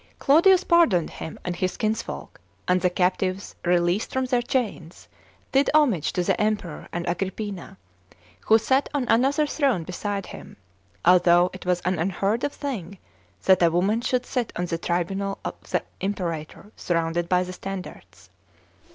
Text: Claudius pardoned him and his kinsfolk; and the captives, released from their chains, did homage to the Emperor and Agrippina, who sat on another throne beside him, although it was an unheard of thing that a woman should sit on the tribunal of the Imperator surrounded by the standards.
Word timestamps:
Claudius 0.17 0.63
pardoned 0.63 1.11
him 1.11 1.37
and 1.45 1.55
his 1.57 1.77
kinsfolk; 1.77 2.41
and 2.67 2.81
the 2.81 2.89
captives, 2.89 3.53
released 3.63 4.11
from 4.11 4.25
their 4.25 4.41
chains, 4.41 5.07
did 5.51 5.69
homage 5.75 6.11
to 6.11 6.23
the 6.23 6.41
Emperor 6.41 6.87
and 6.91 7.05
Agrippina, 7.07 7.77
who 8.45 8.57
sat 8.57 8.89
on 8.95 9.05
another 9.09 9.45
throne 9.45 9.83
beside 9.83 10.25
him, 10.25 10.57
although 11.05 11.51
it 11.53 11.67
was 11.67 11.81
an 11.81 11.99
unheard 11.99 12.43
of 12.43 12.51
thing 12.51 12.97
that 13.43 13.61
a 13.61 13.69
woman 13.69 14.01
should 14.01 14.25
sit 14.25 14.51
on 14.55 14.65
the 14.65 14.77
tribunal 14.79 15.37
of 15.45 15.53
the 15.69 15.83
Imperator 15.99 16.71
surrounded 16.75 17.29
by 17.29 17.43
the 17.43 17.53
standards. 17.53 18.31